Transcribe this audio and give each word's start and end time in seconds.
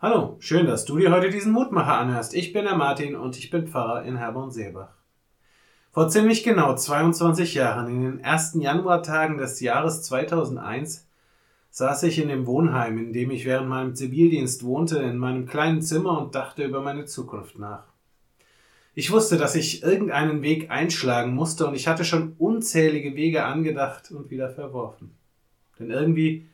Hallo, 0.00 0.36
schön, 0.38 0.66
dass 0.66 0.84
du 0.84 0.96
dir 0.96 1.10
heute 1.10 1.28
diesen 1.28 1.50
Mutmacher 1.50 1.98
anhörst. 1.98 2.32
Ich 2.32 2.52
bin 2.52 2.66
der 2.66 2.76
Martin 2.76 3.16
und 3.16 3.36
ich 3.36 3.50
bin 3.50 3.66
Pfarrer 3.66 4.04
in 4.04 4.16
Herborn-Seebach. 4.16 4.94
Vor 5.90 6.08
ziemlich 6.08 6.44
genau 6.44 6.76
22 6.76 7.54
Jahren, 7.54 7.88
in 7.88 8.02
den 8.02 8.20
ersten 8.20 8.60
Januartagen 8.60 9.38
des 9.38 9.58
Jahres 9.58 10.02
2001, 10.02 11.08
saß 11.70 12.04
ich 12.04 12.20
in 12.20 12.28
dem 12.28 12.46
Wohnheim, 12.46 12.96
in 12.96 13.12
dem 13.12 13.32
ich 13.32 13.44
während 13.44 13.68
meinem 13.68 13.96
Zivildienst 13.96 14.62
wohnte, 14.62 14.98
in 14.98 15.18
meinem 15.18 15.46
kleinen 15.46 15.82
Zimmer 15.82 16.16
und 16.16 16.32
dachte 16.32 16.62
über 16.62 16.80
meine 16.80 17.06
Zukunft 17.06 17.58
nach. 17.58 17.82
Ich 18.94 19.10
wusste, 19.10 19.36
dass 19.36 19.56
ich 19.56 19.82
irgendeinen 19.82 20.42
Weg 20.42 20.70
einschlagen 20.70 21.34
musste 21.34 21.66
und 21.66 21.74
ich 21.74 21.88
hatte 21.88 22.04
schon 22.04 22.36
unzählige 22.38 23.16
Wege 23.16 23.44
angedacht 23.44 24.12
und 24.12 24.30
wieder 24.30 24.48
verworfen. 24.48 25.16
Denn 25.80 25.90
irgendwie 25.90 26.46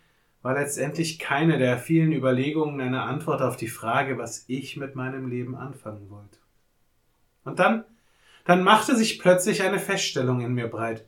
war 0.44 0.52
letztendlich 0.52 1.18
keine 1.18 1.56
der 1.56 1.78
vielen 1.78 2.12
Überlegungen 2.12 2.78
eine 2.78 3.00
Antwort 3.00 3.40
auf 3.40 3.56
die 3.56 3.66
Frage, 3.66 4.18
was 4.18 4.44
ich 4.46 4.76
mit 4.76 4.94
meinem 4.94 5.26
Leben 5.26 5.56
anfangen 5.56 6.10
wollte. 6.10 6.36
Und 7.44 7.58
dann, 7.58 7.84
dann 8.44 8.62
machte 8.62 8.94
sich 8.94 9.18
plötzlich 9.18 9.62
eine 9.62 9.78
Feststellung 9.78 10.42
in 10.42 10.52
mir 10.52 10.68
breit. 10.68 11.06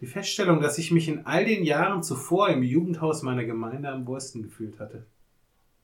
Die 0.00 0.06
Feststellung, 0.06 0.62
dass 0.62 0.78
ich 0.78 0.90
mich 0.90 1.06
in 1.06 1.26
all 1.26 1.44
den 1.44 1.64
Jahren 1.64 2.02
zuvor 2.02 2.48
im 2.48 2.62
Jugendhaus 2.62 3.22
meiner 3.22 3.44
Gemeinde 3.44 3.90
am 3.90 4.06
wohlsten 4.06 4.42
gefühlt 4.42 4.80
hatte. 4.80 5.04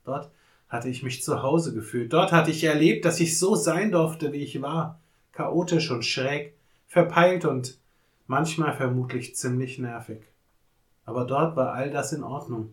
Dort 0.04 0.30
hatte 0.70 0.88
ich 0.88 1.02
mich 1.02 1.22
zu 1.22 1.42
Hause 1.42 1.74
gefühlt. 1.74 2.10
Dort 2.10 2.32
hatte 2.32 2.52
ich 2.52 2.64
erlebt, 2.64 3.04
dass 3.04 3.20
ich 3.20 3.38
so 3.38 3.54
sein 3.54 3.92
durfte, 3.92 4.32
wie 4.32 4.42
ich 4.42 4.62
war. 4.62 4.98
Chaotisch 5.32 5.90
und 5.90 6.06
schräg, 6.06 6.54
verpeilt 6.86 7.44
und 7.44 7.76
manchmal 8.26 8.74
vermutlich 8.74 9.36
ziemlich 9.36 9.78
nervig. 9.78 10.22
Aber 11.04 11.26
dort 11.26 11.54
war 11.54 11.74
all 11.74 11.90
das 11.90 12.14
in 12.14 12.22
Ordnung 12.22 12.72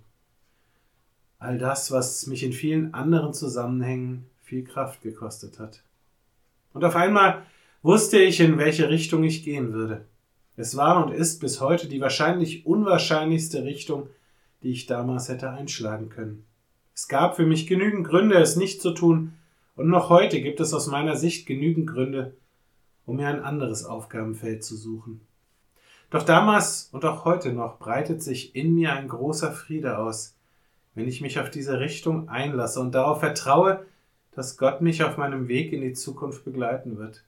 all 1.41 1.57
das, 1.57 1.91
was 1.91 2.27
mich 2.27 2.43
in 2.43 2.53
vielen 2.53 2.93
anderen 2.93 3.33
Zusammenhängen 3.33 4.27
viel 4.43 4.63
Kraft 4.63 5.01
gekostet 5.01 5.59
hat. 5.59 5.83
Und 6.71 6.85
auf 6.85 6.95
einmal 6.95 7.41
wusste 7.81 8.20
ich, 8.20 8.39
in 8.39 8.59
welche 8.59 8.89
Richtung 8.89 9.23
ich 9.23 9.43
gehen 9.43 9.73
würde. 9.73 10.05
Es 10.55 10.77
war 10.77 11.03
und 11.03 11.11
ist 11.11 11.39
bis 11.39 11.59
heute 11.59 11.87
die 11.87 11.99
wahrscheinlich 11.99 12.67
unwahrscheinlichste 12.67 13.63
Richtung, 13.63 14.07
die 14.61 14.70
ich 14.70 14.85
damals 14.85 15.29
hätte 15.29 15.49
einschlagen 15.49 16.09
können. 16.09 16.45
Es 16.93 17.07
gab 17.07 17.35
für 17.35 17.48
mich 17.48 17.65
genügend 17.65 18.07
Gründe, 18.07 18.37
es 18.37 18.55
nicht 18.55 18.81
zu 18.81 18.91
tun, 18.91 19.33
und 19.76 19.87
noch 19.87 20.09
heute 20.09 20.41
gibt 20.41 20.59
es 20.59 20.76
aus 20.76 20.85
meiner 20.85 21.15
Sicht 21.15 21.48
genügend 21.48 21.87
Gründe, 21.87 22.35
um 23.07 23.15
mir 23.15 23.29
ein 23.29 23.43
anderes 23.43 23.83
Aufgabenfeld 23.83 24.63
zu 24.63 24.76
suchen. 24.76 25.21
Doch 26.11 26.21
damals 26.21 26.89
und 26.91 27.03
auch 27.03 27.26
heute 27.26 27.51
noch 27.51 27.79
breitet 27.79 28.21
sich 28.21 28.55
in 28.55 28.76
mir 28.76 28.93
ein 28.93 29.07
großer 29.07 29.51
Friede 29.51 29.98
aus, 29.98 30.35
wenn 30.95 31.07
ich 31.07 31.21
mich 31.21 31.39
auf 31.39 31.49
diese 31.49 31.79
Richtung 31.79 32.29
einlasse 32.29 32.79
und 32.79 32.93
darauf 32.93 33.20
vertraue, 33.20 33.85
dass 34.31 34.57
Gott 34.57 34.81
mich 34.81 35.03
auf 35.03 35.17
meinem 35.17 35.48
Weg 35.48 35.73
in 35.73 35.81
die 35.81 35.93
Zukunft 35.93 36.45
begleiten 36.45 36.98
wird. 36.98 37.23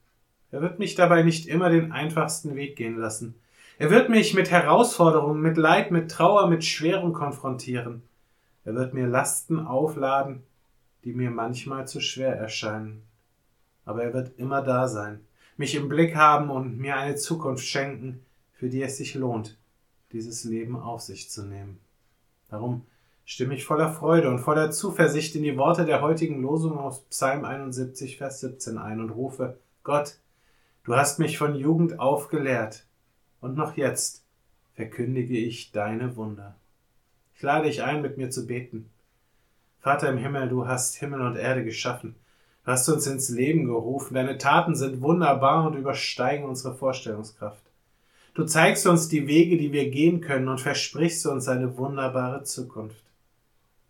Er 0.52 0.62
wird 0.62 0.80
mich 0.80 0.96
dabei 0.96 1.24
nicht 1.24 1.48
immer 1.48 1.70
den 1.70 1.92
einfachsten 1.92 2.56
Weg 2.56 2.76
gehen 2.76 2.98
lassen. 2.98 3.36
Er 3.80 3.90
wird 3.90 4.10
mich 4.10 4.34
mit 4.34 4.52
Herausforderungen, 4.52 5.42
mit 5.42 5.58
Leid, 5.58 5.92
mit 5.92 6.12
Trauer, 6.12 6.48
mit 6.48 6.64
Schwerem 6.64 7.12
konfrontieren. 7.12 8.04
Er 8.64 8.76
wird 8.76 8.94
mir 8.94 9.08
Lasten 9.08 9.60
aufladen, 9.60 10.44
die 11.04 11.14
mir 11.14 11.32
manchmal 11.32 11.88
zu 11.88 12.00
schwer 12.00 12.36
erscheinen. 12.36 13.04
Aber 13.84 14.04
er 14.04 14.14
wird 14.14 14.38
immer 14.38 14.62
da 14.62 14.88
sein, 14.88 15.20
mich 15.58 15.76
im 15.76 15.90
Blick 15.90 16.16
haben 16.16 16.50
und 16.50 16.78
mir 16.78 16.96
eine 16.98 17.16
Zukunft 17.16 17.66
schenken, 17.66 18.24
für 18.54 18.70
die 18.70 18.82
es 18.82 18.98
sich 18.98 19.16
lohnt, 19.16 19.58
dieses 20.12 20.44
Leben 20.44 20.78
auf 20.78 21.02
sich 21.02 21.30
zu 21.30 21.44
nehmen. 21.44 21.80
Darum 22.50 22.86
stimme 23.26 23.56
ich 23.56 23.66
voller 23.66 23.92
Freude 23.92 24.30
und 24.30 24.40
voller 24.40 24.72
Zuversicht 24.72 25.36
in 25.36 25.44
die 25.44 25.58
Worte 25.58 25.86
der 25.86 26.02
heutigen 26.02 26.42
Losung 26.42 26.78
aus 26.78 27.02
Psalm 27.06 27.46
71, 27.46 28.18
Vers 28.18 28.42
17 28.42 28.78
ein 28.78 29.00
und 29.00 29.12
rufe, 29.12 29.58
Gott, 29.84 30.18
du 30.84 30.96
hast 30.96 31.20
mich 31.20 31.38
von 31.38 31.56
Jugend 31.56 32.00
auf 32.00 32.30
gelehrt, 32.30 32.86
und 33.42 33.56
noch 33.58 33.76
jetzt 33.76 34.24
verkündige 34.74 35.38
ich 35.38 35.72
deine 35.72 36.16
Wunder. 36.16 36.56
Ich 37.36 37.42
lade 37.42 37.68
dich 37.68 37.84
ein, 37.84 38.02
mit 38.02 38.18
mir 38.18 38.30
zu 38.30 38.48
beten. 38.48 38.90
Vater 39.80 40.10
im 40.10 40.18
Himmel, 40.18 40.48
du 40.48 40.66
hast 40.66 40.96
Himmel 40.96 41.22
und 41.22 41.36
Erde 41.36 41.66
geschaffen. 41.66 42.16
Du 42.64 42.72
hast 42.72 42.88
uns 42.88 43.06
ins 43.06 43.28
Leben 43.28 43.66
gerufen. 43.66 44.14
Deine 44.14 44.38
Taten 44.38 44.76
sind 44.76 45.02
wunderbar 45.02 45.68
und 45.68 45.76
übersteigen 45.76 46.46
unsere 46.46 46.74
Vorstellungskraft. 46.74 47.64
Du 48.34 48.46
zeigst 48.46 48.88
uns 48.88 49.10
die 49.10 49.28
Wege, 49.28 49.58
die 49.58 49.74
wir 49.74 49.92
gehen 49.92 50.22
können 50.22 50.48
und 50.48 50.62
versprichst 50.62 51.26
uns 51.28 51.50
eine 51.50 51.78
wunderbare 51.78 52.44
Zukunft. 52.44 53.04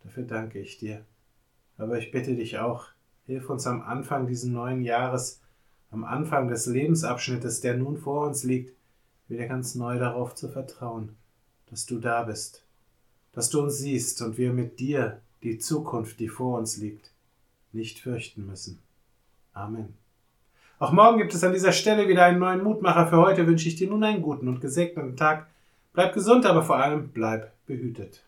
Dafür 0.04 0.24
danke 0.24 0.60
ich 0.60 0.78
dir. 0.78 1.06
Aber 1.78 1.98
ich 1.98 2.12
bitte 2.12 2.36
dich 2.36 2.60
auch, 2.60 2.88
hilf 3.26 3.50
uns 3.50 3.66
am 3.68 3.82
Anfang 3.82 4.28
dieses 4.28 4.50
neuen 4.50 4.84
Jahres, 4.84 5.42
am 5.92 6.04
Anfang 6.04 6.48
des 6.48 6.66
Lebensabschnittes, 6.66 7.62
der 7.62 7.78
nun 7.78 7.98
vor 7.98 8.28
uns 8.28 8.44
liegt, 8.44 8.76
wieder 9.28 9.48
ganz 9.48 9.76
neu 9.76 9.98
darauf 9.98 10.36
zu 10.36 10.50
vertrauen, 10.50 11.16
dass 11.70 11.86
du 11.86 12.00
da 12.00 12.24
bist, 12.24 12.64
dass 13.32 13.50
du 13.50 13.62
uns 13.62 13.78
siehst 13.78 14.22
und 14.22 14.38
wir 14.38 14.54
mit 14.54 14.80
dir 14.80 15.22
die 15.44 15.58
Zukunft, 15.58 16.20
die 16.20 16.28
vor 16.28 16.58
uns 16.58 16.78
liegt, 16.78 17.12
nicht 17.72 18.00
fürchten 18.00 18.46
müssen. 18.46 18.80
Amen. 19.54 19.94
Auch 20.80 20.92
morgen 20.92 21.18
gibt 21.18 21.34
es 21.34 21.44
an 21.44 21.54
dieser 21.54 21.72
Stelle 21.72 22.08
wieder 22.08 22.26
einen 22.26 22.40
neuen 22.40 22.64
Mutmacher. 22.64 23.08
Für 23.08 23.18
heute 23.18 23.48
wünsche 23.48 23.68
ich 23.68 23.76
dir 23.76 23.90
nun 23.90 24.04
einen 24.04 24.22
guten 24.22 24.48
und 24.48 24.60
gesegneten 24.60 25.16
Tag. 25.16 25.48
Bleib 25.94 26.14
gesund, 26.14 26.46
aber 26.46 26.64
vor 26.64 26.78
allem 26.78 27.10
bleib 27.10 27.54
behütet. 27.66 28.24